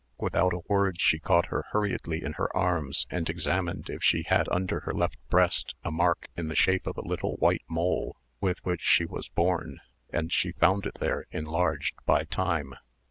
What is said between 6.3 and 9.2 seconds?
in the shape of a little white mole with which she